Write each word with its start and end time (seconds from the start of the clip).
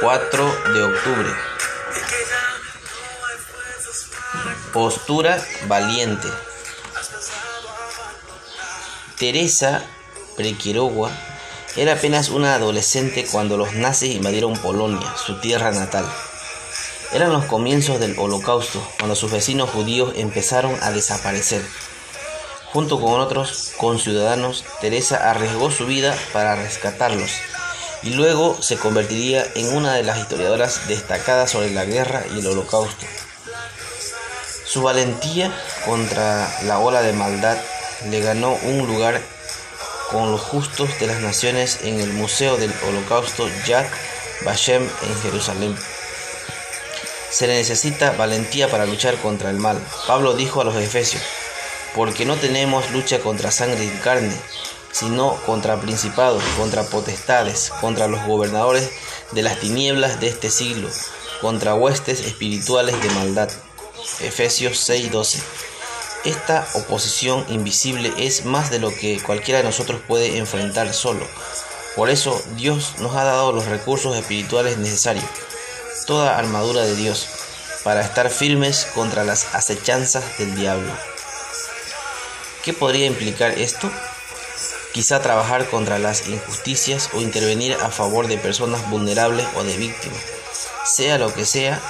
4 0.00 0.72
de 0.72 0.82
octubre. 0.84 1.28
Postura 4.72 5.44
valiente. 5.66 6.28
Teresa 9.18 9.82
Prequirogua 10.36 11.10
era 11.76 11.94
apenas 11.94 12.28
una 12.28 12.54
adolescente 12.54 13.26
cuando 13.30 13.56
los 13.56 13.74
nazis 13.74 14.14
invadieron 14.14 14.56
Polonia, 14.58 15.14
su 15.16 15.40
tierra 15.40 15.72
natal. 15.72 16.06
Eran 17.12 17.32
los 17.32 17.44
comienzos 17.46 17.98
del 17.98 18.18
Holocausto, 18.18 18.86
cuando 18.98 19.16
sus 19.16 19.32
vecinos 19.32 19.70
judíos 19.70 20.12
empezaron 20.16 20.76
a 20.82 20.90
desaparecer. 20.90 21.62
Junto 22.72 23.00
con 23.00 23.20
otros 23.20 23.72
conciudadanos, 23.78 24.64
Teresa 24.80 25.30
arriesgó 25.30 25.70
su 25.70 25.86
vida 25.86 26.16
para 26.32 26.54
rescatarlos 26.54 27.30
y 28.02 28.10
luego 28.10 28.60
se 28.60 28.76
convertiría 28.76 29.46
en 29.54 29.76
una 29.76 29.94
de 29.94 30.02
las 30.02 30.18
historiadoras 30.18 30.86
destacadas 30.88 31.50
sobre 31.50 31.70
la 31.70 31.84
guerra 31.84 32.24
y 32.34 32.40
el 32.40 32.46
holocausto. 32.46 33.06
Su 34.64 34.82
valentía 34.82 35.52
contra 35.86 36.48
la 36.64 36.78
ola 36.78 37.02
de 37.02 37.12
maldad 37.12 37.58
le 38.10 38.20
ganó 38.20 38.52
un 38.62 38.86
lugar 38.86 39.20
con 40.10 40.30
los 40.30 40.40
justos 40.40 40.88
de 41.00 41.06
las 41.06 41.20
naciones 41.20 41.80
en 41.82 42.00
el 42.00 42.12
Museo 42.12 42.56
del 42.56 42.72
Holocausto 42.86 43.48
Yad 43.66 43.86
Vashem 44.44 44.82
en 44.82 45.22
Jerusalén. 45.22 45.76
Se 47.30 47.46
le 47.46 47.56
necesita 47.56 48.12
valentía 48.12 48.70
para 48.70 48.86
luchar 48.86 49.16
contra 49.16 49.50
el 49.50 49.58
mal. 49.58 49.78
Pablo 50.06 50.34
dijo 50.34 50.60
a 50.60 50.64
los 50.64 50.76
efesios, 50.76 51.22
porque 51.94 52.24
no 52.24 52.36
tenemos 52.36 52.90
lucha 52.90 53.20
contra 53.20 53.50
sangre 53.50 53.84
y 53.84 53.90
carne, 54.02 54.34
sino 54.92 55.34
contra 55.46 55.80
principados, 55.80 56.42
contra 56.56 56.84
potestades, 56.84 57.70
contra 57.80 58.08
los 58.08 58.24
gobernadores 58.26 58.90
de 59.32 59.42
las 59.42 59.60
tinieblas 59.60 60.20
de 60.20 60.28
este 60.28 60.50
siglo, 60.50 60.88
contra 61.40 61.74
huestes 61.74 62.20
espirituales 62.20 63.00
de 63.02 63.10
maldad. 63.10 63.50
Efesios 64.20 64.78
6:12. 64.88 65.40
Esta 66.24 66.66
oposición 66.74 67.44
invisible 67.48 68.12
es 68.18 68.44
más 68.44 68.70
de 68.70 68.80
lo 68.80 68.90
que 68.94 69.20
cualquiera 69.22 69.58
de 69.58 69.64
nosotros 69.64 70.00
puede 70.06 70.38
enfrentar 70.38 70.92
solo. 70.92 71.26
Por 71.94 72.10
eso 72.10 72.40
Dios 72.56 72.94
nos 72.98 73.14
ha 73.14 73.24
dado 73.24 73.52
los 73.52 73.66
recursos 73.66 74.16
espirituales 74.16 74.78
necesarios, 74.78 75.24
toda 76.06 76.38
armadura 76.38 76.82
de 76.82 76.96
Dios, 76.96 77.28
para 77.84 78.00
estar 78.00 78.30
firmes 78.30 78.86
contra 78.94 79.24
las 79.24 79.54
acechanzas 79.54 80.38
del 80.38 80.54
diablo. 80.56 80.92
¿Qué 82.64 82.72
podría 82.72 83.06
implicar 83.06 83.52
esto? 83.52 83.90
Quizá 84.92 85.20
trabajar 85.20 85.66
contra 85.66 85.98
las 85.98 86.28
injusticias 86.28 87.10
o 87.12 87.20
intervenir 87.20 87.74
a 87.74 87.90
favor 87.90 88.26
de 88.26 88.38
personas 88.38 88.88
vulnerables 88.90 89.46
o 89.56 89.64
de 89.64 89.76
víctimas. 89.76 90.20
Sea 90.84 91.18
lo 91.18 91.32
que 91.32 91.44
sea, 91.44 91.80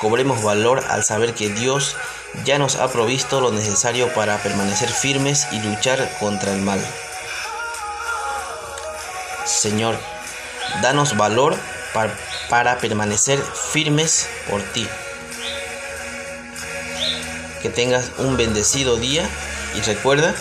cobremos 0.00 0.42
valor 0.42 0.84
al 0.88 1.04
saber 1.04 1.34
que 1.34 1.48
Dios 1.48 1.96
ya 2.44 2.58
nos 2.58 2.76
ha 2.76 2.88
provisto 2.88 3.40
lo 3.40 3.52
necesario 3.52 4.12
para 4.14 4.38
permanecer 4.42 4.88
firmes 4.88 5.46
y 5.52 5.60
luchar 5.60 6.16
contra 6.18 6.52
el 6.52 6.62
mal. 6.62 6.80
Señor, 9.44 9.98
danos 10.82 11.16
valor 11.16 11.56
para, 12.48 12.78
permanecer 12.78 13.38
firmes 13.72 14.28
por 14.48 14.62
ti. 14.62 14.86
Que 17.62 17.68
tengas 17.68 18.10
un 18.18 18.36
bendecido 18.36 18.96
día 18.96 19.28
y 19.76 19.80
recuerda 19.82 20.34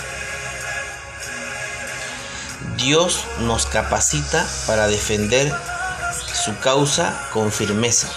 Dios 2.80 3.26
nos 3.42 3.66
capacita 3.66 4.48
para 4.66 4.88
defender 4.88 5.54
su 6.34 6.58
causa 6.60 7.28
con 7.34 7.52
firmeza. 7.52 8.10